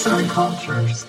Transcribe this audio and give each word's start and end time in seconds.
Arts 0.00 0.06
and 0.06 0.30
Cultures. 0.34 1.06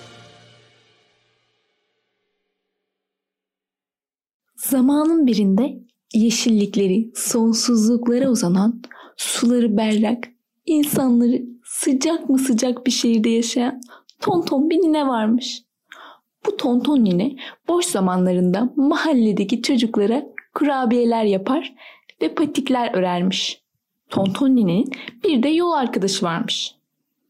Zamanın 4.56 5.26
birinde 5.26 5.80
yeşillikleri 6.14 7.10
sonsuzluklara 7.14 8.28
uzanan, 8.28 8.82
suları 9.16 9.76
berrak, 9.76 10.28
insanları 10.66 11.42
sıcak 11.64 12.28
mı 12.28 12.38
sıcak 12.38 12.86
bir 12.86 12.90
şehirde 12.90 13.28
yaşayan 13.28 13.80
tonton 14.20 14.70
bir 14.70 14.76
nine 14.76 15.06
varmış. 15.06 15.62
Bu 16.46 16.56
tonton 16.56 17.04
nine 17.04 17.36
boş 17.68 17.84
zamanlarında 17.84 18.72
mahalledeki 18.76 19.62
çocuklara 19.62 20.26
kurabiyeler 20.54 21.24
yapar 21.24 21.74
ve 22.22 22.34
patikler 22.34 22.94
örermiş. 22.94 23.62
Tonton 24.10 24.56
ninenin 24.56 24.90
bir 25.24 25.42
de 25.42 25.48
yol 25.48 25.72
arkadaşı 25.72 26.24
varmış. 26.24 26.74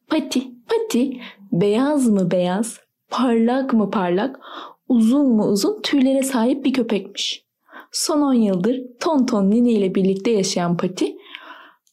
Pati, 0.09 0.51
pati 0.69 1.21
beyaz 1.53 2.09
mı 2.09 2.31
beyaz, 2.31 2.81
parlak 3.09 3.73
mı 3.73 3.91
parlak, 3.91 4.41
uzun 4.89 5.33
mu 5.37 5.47
uzun 5.47 5.83
tüylere 5.83 6.23
sahip 6.23 6.65
bir 6.65 6.73
köpekmiş. 6.73 7.45
Son 7.93 8.21
10 8.21 8.35
yıldır 8.35 8.81
Tonton 9.01 9.51
Nine 9.51 9.71
ile 9.71 9.95
birlikte 9.95 10.31
yaşayan 10.31 10.77
Pati, 10.77 11.17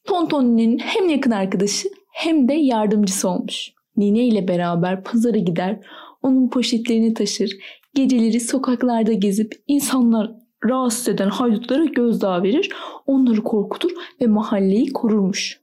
Tonton 0.04 0.44
Nine'nin 0.44 0.78
hem 0.78 1.10
yakın 1.10 1.32
arkadaşı 1.32 1.90
hem 2.12 2.48
de 2.48 2.54
yardımcısı 2.54 3.30
olmuş. 3.30 3.72
Nine 3.98 4.24
ile 4.24 4.48
beraber 4.48 5.04
pazara 5.04 5.38
gider, 5.38 5.80
onun 6.24 6.50
poşetlerini 6.50 7.14
taşır, 7.14 7.52
geceleri 7.96 8.40
sokaklarda 8.40 9.14
gezip 9.14 9.56
insanlar 9.68 10.32
rahatsız 10.66 11.08
eden 11.08 11.30
haydutlara 11.30 11.86
gözdağı 11.86 12.44
verir, 12.44 12.70
onları 13.08 13.44
korkutur 13.44 13.92
ve 14.22 14.28
mahalleyi 14.28 14.94
korurmuş. 14.94 15.60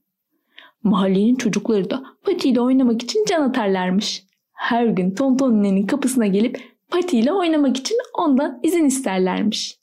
Mahallenin 0.86 1.36
çocukları 1.36 1.90
da 1.90 2.04
Pati 2.22 2.48
ile 2.48 2.60
oynamak 2.60 3.02
için 3.02 3.24
can 3.28 3.42
atarlarmış. 3.42 4.24
Her 4.52 4.86
gün 4.86 5.14
Tonton 5.14 5.62
Nine'nin 5.62 5.86
kapısına 5.86 6.26
gelip 6.26 6.76
Pati 6.90 7.18
ile 7.18 7.32
oynamak 7.32 7.76
için 7.76 7.96
ondan 8.18 8.60
izin 8.62 8.84
isterlermiş. 8.84 9.78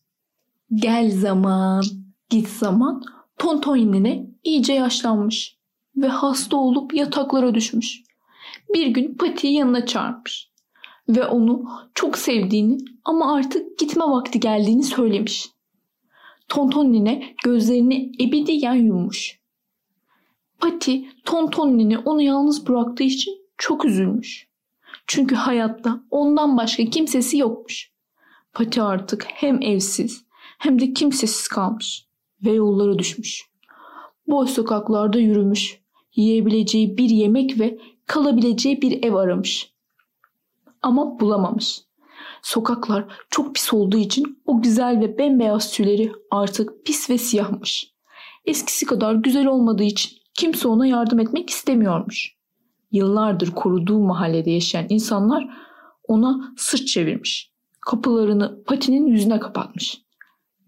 Gel 0.75 1.11
zaman, 1.11 1.83
git 2.29 2.47
zaman 2.49 3.03
Tonton 3.37 3.77
Nine 3.77 4.25
iyice 4.43 4.73
yaşlanmış 4.73 5.57
ve 5.95 6.07
hasta 6.07 6.57
olup 6.57 6.93
yataklara 6.93 7.55
düşmüş. 7.55 8.03
Bir 8.73 8.87
gün 8.87 9.15
Pati'yi 9.15 9.53
yanına 9.53 9.85
çağırmış 9.85 10.51
ve 11.09 11.25
onu 11.25 11.65
çok 11.93 12.17
sevdiğini 12.17 12.77
ama 13.05 13.35
artık 13.35 13.79
gitme 13.79 14.03
vakti 14.03 14.39
geldiğini 14.39 14.83
söylemiş. 14.83 15.49
Tonton 16.47 16.93
Nine 16.93 17.23
gözlerini 17.43 18.11
ebediyen 18.21 18.73
yummuş. 18.73 19.42
Pati 20.63 21.05
Tonton 21.25 21.77
Nine 21.77 21.97
onu 21.97 22.21
yalnız 22.21 22.67
bıraktığı 22.67 23.03
için 23.03 23.33
çok 23.57 23.85
üzülmüş. 23.85 24.47
Çünkü 25.07 25.35
hayatta 25.35 26.03
ondan 26.11 26.57
başka 26.57 26.85
kimsesi 26.85 27.37
yokmuş. 27.37 27.91
Pati 28.53 28.81
artık 28.81 29.25
hem 29.27 29.61
evsiz 29.61 30.25
hem 30.59 30.81
de 30.81 30.93
kimsesiz 30.93 31.47
kalmış 31.47 32.07
ve 32.43 32.51
yollara 32.51 32.99
düşmüş. 32.99 33.49
Boş 34.27 34.49
sokaklarda 34.49 35.19
yürümüş, 35.19 35.81
yiyebileceği 36.15 36.97
bir 36.97 37.09
yemek 37.09 37.59
ve 37.59 37.79
kalabileceği 38.05 38.81
bir 38.81 39.03
ev 39.03 39.13
aramış. 39.13 39.73
Ama 40.81 41.19
bulamamış. 41.19 41.81
Sokaklar 42.41 43.05
çok 43.29 43.55
pis 43.55 43.73
olduğu 43.73 43.97
için 43.97 44.41
o 44.45 44.61
güzel 44.61 44.99
ve 44.99 45.17
bembeyaz 45.17 45.71
tüyleri 45.71 46.11
artık 46.31 46.85
pis 46.85 47.09
ve 47.09 47.17
siyahmış. 47.17 47.93
Eskisi 48.45 48.85
kadar 48.85 49.15
güzel 49.15 49.47
olmadığı 49.47 49.83
için 49.83 50.22
kimse 50.33 50.67
ona 50.67 50.87
yardım 50.87 51.19
etmek 51.19 51.49
istemiyormuş. 51.49 52.35
Yıllardır 52.91 53.51
koruduğu 53.51 53.99
mahallede 53.99 54.51
yaşayan 54.51 54.85
insanlar 54.89 55.49
ona 56.07 56.53
sırt 56.57 56.87
çevirmiş. 56.87 57.51
Kapılarını 57.81 58.63
patinin 58.63 59.07
yüzüne 59.07 59.39
kapatmış 59.39 60.01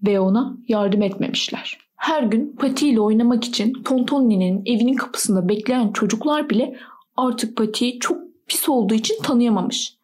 ve 0.06 0.20
ona 0.20 0.58
yardım 0.68 1.02
etmemişler. 1.02 1.78
Her 1.96 2.24
gün 2.24 2.56
Pati 2.60 2.90
ile 2.90 3.00
oynamak 3.00 3.44
için 3.44 3.84
Tonton 3.84 4.30
Nine'nin 4.30 4.62
evinin 4.66 4.96
kapısında 4.96 5.50
bekleyen 5.50 5.92
çocuklar 5.92 6.50
bile 6.50 6.78
artık 7.18 7.58
Pati'yi 7.58 8.00
çok 8.00 8.18
pis 8.48 8.70
olduğu 8.70 8.94
için 8.94 9.22
tanıyamamış. 9.24 9.98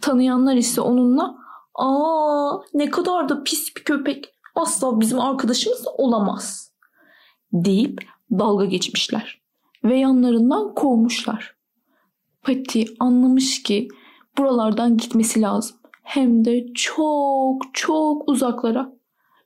Tanıyanlar 0.00 0.56
ise 0.56 0.80
onunla 0.80 1.38
''Aa 1.74 2.60
ne 2.74 2.90
kadar 2.90 3.28
da 3.28 3.42
pis 3.42 3.76
bir 3.76 3.84
köpek. 3.84 4.34
Asla 4.54 5.00
bizim 5.00 5.20
arkadaşımız 5.20 5.84
olamaz.'' 5.98 6.72
deyip 7.52 8.04
dalga 8.30 8.64
geçmişler 8.64 9.40
ve 9.84 9.98
yanlarından 9.98 10.74
kovmuşlar. 10.74 11.56
Pati 12.42 12.84
anlamış 13.00 13.62
ki 13.62 13.88
buralardan 14.38 14.96
gitmesi 14.96 15.40
lazım. 15.40 15.76
Hem 16.02 16.44
de 16.44 16.66
çok 16.74 17.62
çok 17.72 18.28
uzaklara. 18.28 18.92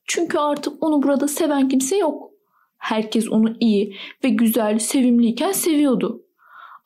Çünkü 0.05 0.39
artık 0.39 0.83
onu 0.83 1.03
burada 1.03 1.29
seven 1.29 1.69
kimse 1.69 1.97
yok. 1.97 2.31
Herkes 2.77 3.29
onu 3.29 3.57
iyi 3.61 3.97
ve 4.25 4.29
güzel, 4.29 4.79
sevimliyken 4.79 5.53
seviyordu. 5.53 6.23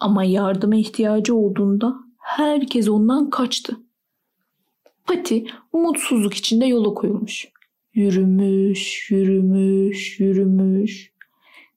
Ama 0.01 0.25
yardıma 0.25 0.77
ihtiyacı 0.77 1.35
olduğunda 1.35 1.97
herkes 2.19 2.89
ondan 2.89 3.31
kaçtı. 3.31 3.77
Pati 5.07 5.47
umutsuzluk 5.73 6.35
içinde 6.35 6.67
yola 6.67 6.95
koyulmuş. 6.95 7.49
Yürümüş, 7.95 9.11
yürümüş, 9.11 10.21
yürümüş. 10.21 11.16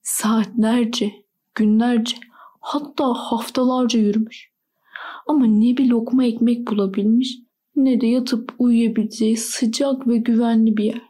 Saatlerce, 0.02 1.12
günlerce, 1.54 2.16
hatta 2.60 3.14
haftalarca 3.14 4.00
yürümüş. 4.00 4.50
Ama 5.26 5.46
ne 5.46 5.76
bir 5.76 5.88
lokma 5.88 6.24
ekmek 6.24 6.68
bulabilmiş 6.68 7.38
ne 7.76 8.00
de 8.00 8.06
yatıp 8.06 8.54
uyuyabileceği 8.58 9.36
sıcak 9.36 10.08
ve 10.08 10.16
güvenli 10.16 10.76
bir 10.76 10.84
yer. 10.84 11.02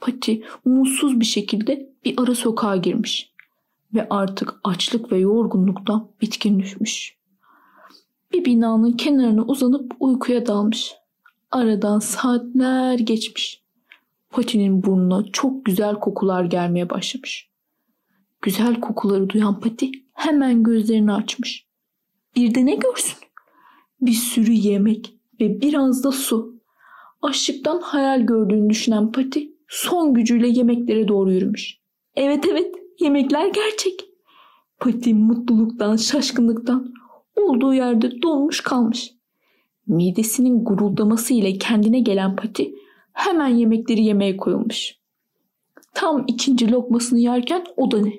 Pati 0.00 0.42
umutsuz 0.64 1.20
bir 1.20 1.24
şekilde 1.24 1.92
bir 2.04 2.14
ara 2.16 2.34
sokağa 2.34 2.76
girmiş 2.76 3.32
ve 3.94 4.06
artık 4.10 4.54
açlık 4.64 5.12
ve 5.12 5.18
yorgunluktan 5.18 6.08
bitkin 6.20 6.58
düşmüş. 6.58 7.16
Bir 8.32 8.44
binanın 8.44 8.92
kenarına 8.92 9.42
uzanıp 9.42 9.92
uykuya 10.00 10.46
dalmış. 10.46 10.94
Aradan 11.50 11.98
saatler 11.98 12.98
geçmiş. 12.98 13.62
Pati'nin 14.30 14.82
burnuna 14.82 15.24
çok 15.32 15.64
güzel 15.64 15.94
kokular 15.94 16.44
gelmeye 16.44 16.90
başlamış. 16.90 17.51
Güzel 18.42 18.80
kokuları 18.80 19.28
duyan 19.28 19.60
Pati 19.60 19.90
hemen 20.12 20.62
gözlerini 20.62 21.12
açmış. 21.12 21.66
Bir 22.36 22.54
de 22.54 22.66
ne 22.66 22.74
görsün? 22.74 23.18
Bir 24.00 24.12
sürü 24.12 24.52
yemek 24.52 25.14
ve 25.40 25.60
biraz 25.60 26.04
da 26.04 26.12
su. 26.12 26.62
Açlıktan 27.22 27.80
hayal 27.80 28.20
gördüğünü 28.20 28.70
düşünen 28.70 29.12
Pati 29.12 29.52
son 29.68 30.14
gücüyle 30.14 30.48
yemeklere 30.48 31.08
doğru 31.08 31.32
yürümüş. 31.32 31.78
Evet 32.16 32.46
evet 32.50 32.74
yemekler 33.00 33.46
gerçek. 33.46 34.04
Pati 34.80 35.14
mutluluktan, 35.14 35.96
şaşkınlıktan 35.96 36.94
olduğu 37.36 37.74
yerde 37.74 38.22
donmuş 38.22 38.60
kalmış. 38.60 39.12
Midesinin 39.86 40.64
guruldaması 40.64 41.34
ile 41.34 41.58
kendine 41.58 42.00
gelen 42.00 42.36
Pati 42.36 42.74
hemen 43.12 43.48
yemekleri 43.48 44.04
yemeye 44.04 44.36
koyulmuş. 44.36 44.94
Tam 45.94 46.24
ikinci 46.26 46.70
lokmasını 46.70 47.18
yerken 47.18 47.64
o 47.76 47.90
da 47.90 48.00
ne? 48.00 48.12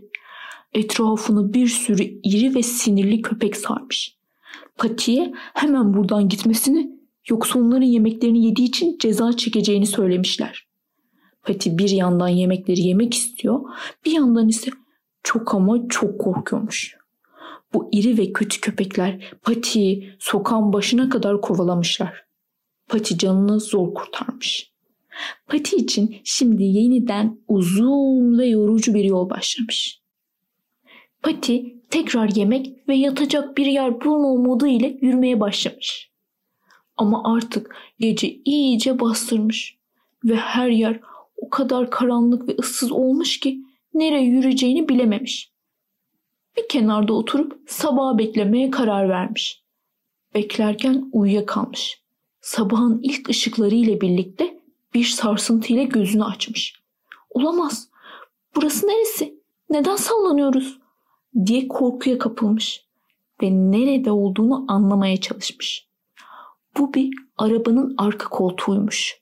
Etrafını 0.74 1.54
bir 1.54 1.68
sürü 1.68 2.04
iri 2.24 2.56
ve 2.56 2.64
sinirli 2.64 3.22
köpek 3.22 3.58
sarmış. 3.58 4.18
Pati'ye 4.78 5.34
hemen 5.36 5.94
buradan 5.94 6.30
gitmesini 6.30 6.92
yoksa 7.30 7.60
onların 7.60 7.86
yemeklerini 7.86 8.46
yediği 8.46 8.68
için 8.68 8.98
ceza 8.98 9.38
çekeceğini 9.38 9.86
söylemişler. 9.86 10.68
Pati 11.44 11.78
bir 11.78 11.90
yandan 11.90 12.28
yemekleri 12.28 12.82
yemek 12.82 13.14
istiyor, 13.14 13.60
bir 14.06 14.12
yandan 14.12 14.50
ise 14.50 14.72
çok 15.24 15.54
ama 15.54 15.88
çok 15.90 16.20
korkuyormuş. 16.22 16.98
Bu 17.74 17.90
iri 17.92 18.18
ve 18.18 18.34
kötü 18.34 18.62
köpekler 18.62 19.34
Pati'yi 19.42 20.16
sokağın 20.20 20.74
başına 20.74 21.10
kadar 21.10 21.42
kovalamışlar. 21.42 22.26
Pati 22.88 23.18
canını 23.18 23.60
zor 23.60 23.94
kurtarmış. 23.94 24.72
Pati 25.48 25.76
için 25.76 26.16
şimdi 26.24 26.64
yeniden 26.64 27.40
uzun 27.48 28.40
ve 28.40 28.46
yorucu 28.46 28.94
bir 28.94 29.04
yol 29.04 29.30
başlamış. 29.30 30.03
Pati 31.24 31.76
tekrar 31.90 32.30
yemek 32.30 32.88
ve 32.88 32.96
yatacak 32.96 33.58
bir 33.58 33.66
yer 33.66 34.02
bulma 34.02 34.28
umudu 34.28 34.68
ile 34.68 34.98
yürümeye 35.02 35.40
başlamış. 35.40 36.12
Ama 36.98 37.36
artık 37.36 37.76
gece 38.00 38.40
iyice 38.46 39.00
bastırmış 39.00 39.78
ve 40.24 40.36
her 40.36 40.70
yer 40.70 41.00
o 41.38 41.50
kadar 41.50 41.90
karanlık 41.90 42.48
ve 42.48 42.56
ıssız 42.60 42.92
olmuş 42.92 43.40
ki 43.40 43.60
nereye 43.94 44.24
yürüyeceğini 44.24 44.90
bilememiş. 44.90 45.52
Bir 46.58 46.68
kenarda 46.70 47.14
oturup 47.14 47.62
sabaha 47.68 48.18
beklemeye 48.18 48.72
karar 48.72 49.10
vermiş. 49.10 49.64
Beklerken 50.36 51.10
uyuyakalmış. 51.12 52.04
Sabahın 52.42 53.00
ilk 53.04 53.30
ışıkları 53.30 53.76
ile 53.76 54.02
birlikte 54.02 54.60
bir 54.94 55.06
sarsıntı 55.06 55.74
ile 55.74 55.84
gözünü 55.84 56.24
açmış. 56.24 56.74
Olamaz. 57.30 57.90
Burası 58.56 58.88
neresi? 58.88 59.40
Neden 59.70 59.96
sallanıyoruz? 59.96 60.83
Diye 61.46 61.68
korkuya 61.68 62.18
kapılmış 62.18 62.86
ve 63.42 63.52
nerede 63.52 64.12
olduğunu 64.12 64.66
anlamaya 64.68 65.18
çalışmış. 65.18 65.88
Bu 66.78 66.94
bir 66.94 67.14
arabanın 67.38 67.96
arka 67.98 68.30
koltuğuymuş. 68.30 69.22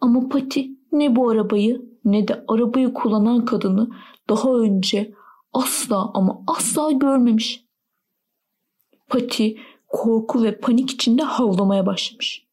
Ama 0.00 0.28
Pati 0.28 0.70
ne 0.92 1.16
bu 1.16 1.30
arabayı 1.30 1.90
ne 2.04 2.28
de 2.28 2.44
arabayı 2.48 2.94
kullanan 2.94 3.44
kadını 3.44 3.90
daha 4.28 4.54
önce 4.54 5.14
asla 5.52 6.10
ama 6.14 6.42
asla 6.46 6.90
görmemiş. 6.90 7.64
Pati 9.08 9.58
korku 9.88 10.42
ve 10.42 10.58
panik 10.58 10.90
içinde 10.90 11.22
havlamaya 11.22 11.86
başlamış. 11.86 12.46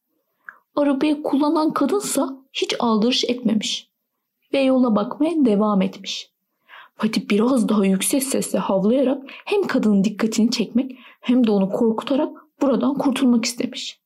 Arabayı 0.76 1.22
kullanan 1.22 1.72
kadınsa 1.72 2.36
hiç 2.52 2.74
aldırış 2.78 3.24
etmemiş 3.24 3.90
ve 4.52 4.60
yola 4.60 4.96
bakmaya 4.96 5.44
devam 5.44 5.82
etmiş. 5.82 6.30
Pati 6.98 7.30
biraz 7.30 7.68
daha 7.68 7.86
yüksek 7.86 8.22
sesle 8.22 8.58
havlayarak 8.58 9.22
hem 9.44 9.62
kadının 9.62 10.04
dikkatini 10.04 10.50
çekmek 10.50 10.98
hem 11.20 11.46
de 11.46 11.50
onu 11.50 11.70
korkutarak 11.70 12.36
buradan 12.62 12.94
kurtulmak 12.94 13.44
istemiş. 13.44 14.00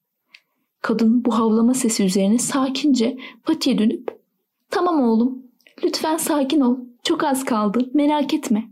Kadın 0.80 1.24
bu 1.24 1.38
havlama 1.38 1.74
sesi 1.74 2.04
üzerine 2.04 2.38
sakince 2.38 3.18
Pati'ye 3.44 3.78
dönüp 3.78 4.22
''Tamam 4.70 5.00
oğlum, 5.02 5.42
lütfen 5.84 6.16
sakin 6.16 6.60
ol. 6.60 6.76
Çok 7.02 7.24
az 7.24 7.44
kaldı, 7.44 7.90
merak 7.94 8.34
etme.'' 8.34 8.70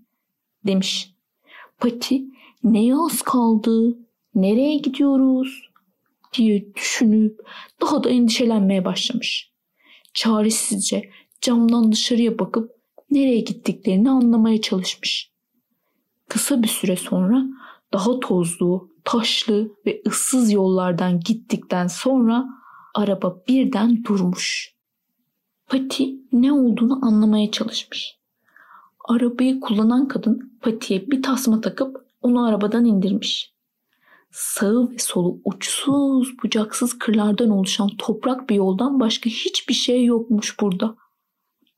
demiş. 0.67 1.15
Pati 1.79 2.25
''Neye 2.65 2.95
az 2.97 3.23
kaldı? 3.23 3.99
Nereye 4.35 4.77
gidiyoruz?'' 4.77 5.71
diye 6.33 6.75
düşünüp 6.75 7.41
daha 7.81 8.05
da 8.05 8.11
endişelenmeye 8.11 8.85
başlamış. 8.85 9.53
Çaresizce 10.15 11.11
camdan 11.41 11.93
dışarıya 11.93 12.39
bakıp 12.39 12.80
nereye 13.11 13.41
gittiklerini 13.41 14.11
anlamaya 14.11 14.61
çalışmış. 14.61 15.31
Kısa 16.29 16.63
bir 16.63 16.69
süre 16.69 16.97
sonra 16.97 17.45
daha 17.93 18.21
tozlu, 18.21 18.91
taşlı 19.05 19.73
ve 19.87 20.03
ıssız 20.07 20.53
yollardan 20.53 21.21
gittikten 21.21 21.87
sonra 21.87 22.47
araba 22.95 23.43
birden 23.49 24.05
durmuş. 24.05 24.75
Pati 25.67 26.17
ne 26.33 26.53
olduğunu 26.53 27.07
anlamaya 27.07 27.51
çalışmış. 27.51 28.19
Arabayı 29.09 29.61
kullanan 29.61 30.09
kadın 30.09 30.59
Pati'ye 30.63 31.11
bir 31.11 31.23
tasma 31.23 31.61
takıp 31.61 31.97
onu 32.23 32.45
arabadan 32.45 32.85
indirmiş. 32.85 33.55
Sağı 34.31 34.91
ve 34.91 34.99
solu 34.99 35.41
uçsuz 35.45 36.29
bucaksız 36.43 36.99
kırlardan 36.99 37.51
oluşan 37.51 37.91
toprak 37.99 38.51
bir 38.51 38.55
yoldan 38.55 39.01
başka 39.01 39.31
hiçbir 39.31 39.75
şey 39.75 40.05
yokmuş 40.05 40.61
burada. 40.61 40.97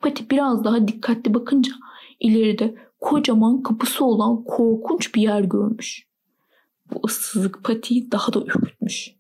Pati 0.03 0.31
biraz 0.31 0.65
daha 0.65 0.89
dikkatli 0.89 1.35
bakınca 1.35 1.73
ileride 2.21 2.75
kocaman 3.01 3.63
kapısı 3.63 4.05
olan 4.05 4.45
korkunç 4.45 5.15
bir 5.15 5.23
yer 5.23 5.41
görmüş. 5.41 6.07
Bu 6.91 7.01
ıssızlık 7.07 7.65
Pati'yi 7.65 8.13
daha 8.13 8.33
da 8.33 8.41
ürkütmüş. 8.41 9.15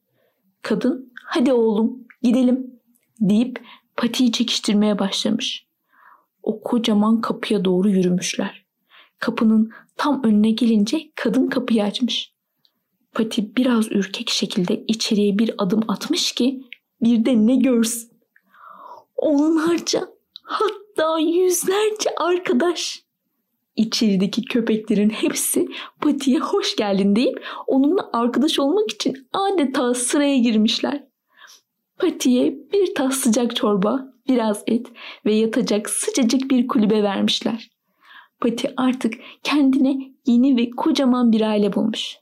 Kadın 0.62 1.12
hadi 1.24 1.52
oğlum 1.52 2.04
gidelim 2.22 2.80
deyip 3.20 3.64
Pati'yi 3.96 4.32
çekiştirmeye 4.32 4.98
başlamış. 4.98 5.66
O 6.42 6.60
kocaman 6.60 7.20
kapıya 7.20 7.64
doğru 7.64 7.88
yürümüşler. 7.88 8.64
Kapının 9.18 9.70
tam 9.96 10.24
önüne 10.24 10.50
gelince 10.50 11.10
kadın 11.14 11.48
kapıyı 11.48 11.84
açmış. 11.84 12.32
Pati 13.12 13.56
biraz 13.56 13.92
ürkek 13.92 14.30
şekilde 14.30 14.84
içeriye 14.88 15.38
bir 15.38 15.54
adım 15.58 15.80
atmış 15.88 16.32
ki 16.32 16.64
bir 17.02 17.24
de 17.24 17.46
ne 17.46 17.56
görsün. 17.56 18.12
Onlarca 19.16 20.12
hatta 20.42 21.18
yüzlerce 21.18 22.10
arkadaş. 22.16 23.02
İçerideki 23.76 24.42
köpeklerin 24.42 25.10
hepsi 25.10 25.68
Pati'ye 26.00 26.38
hoş 26.38 26.76
geldin 26.76 27.16
deyip 27.16 27.44
onunla 27.66 28.10
arkadaş 28.12 28.58
olmak 28.58 28.90
için 28.90 29.28
adeta 29.32 29.94
sıraya 29.94 30.38
girmişler. 30.38 31.04
Pati'ye 31.98 32.54
bir 32.72 32.94
tas 32.94 33.14
sıcak 33.14 33.56
çorba, 33.56 34.12
biraz 34.28 34.62
et 34.66 34.86
ve 35.26 35.34
yatacak 35.34 35.90
sıcacık 35.90 36.50
bir 36.50 36.68
kulübe 36.68 37.02
vermişler. 37.02 37.70
Pati 38.40 38.74
artık 38.76 39.14
kendine 39.42 40.12
yeni 40.26 40.56
ve 40.56 40.70
kocaman 40.70 41.32
bir 41.32 41.40
aile 41.40 41.72
bulmuş. 41.72 42.16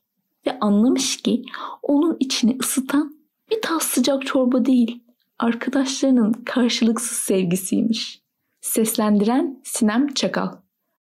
Ve 0.47 0.59
anlamış 0.61 1.23
ki 1.23 1.43
onun 1.83 2.17
içini 2.21 2.57
ısıtan 2.61 3.15
bir 3.51 3.63
tas 3.63 3.83
sıcak 3.83 4.27
çorba 4.27 4.65
değil, 4.65 5.03
arkadaşlarının 5.41 6.33
karşılıksız 6.33 7.19
sevgisiymiş. 7.19 8.23
Seslendiren 8.61 9.61
Sinem 9.65 10.15
Çakal 10.15 10.57